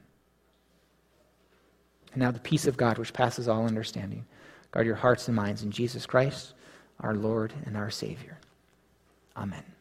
And 2.11 2.21
now 2.21 2.29
the 2.29 2.39
peace 2.39 2.67
of 2.67 2.77
God, 2.77 2.99
which 2.99 3.13
passes 3.13 3.47
all 3.47 3.65
understanding, 3.65 4.27
guard 4.69 4.85
your 4.85 4.95
hearts 4.95 5.27
and 5.27 5.35
minds 5.35 5.63
in 5.63 5.71
Jesus 5.71 6.05
Christ 6.05 6.53
our 6.99 7.15
Lord 7.15 7.51
and 7.65 7.75
our 7.75 7.89
Savior. 7.89 8.37
Amen. 9.35 9.72